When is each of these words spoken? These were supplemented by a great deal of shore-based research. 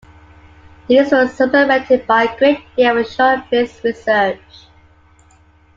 These 0.87 1.11
were 1.11 1.27
supplemented 1.27 2.07
by 2.07 2.23
a 2.23 2.35
great 2.39 2.57
deal 2.75 2.97
of 2.97 3.07
shore-based 3.07 3.83
research. 3.83 4.65